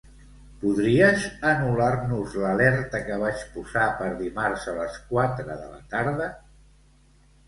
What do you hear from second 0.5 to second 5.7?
Podries anul·lar-nos l'alerta que vaig posar per dimarts a les quatre de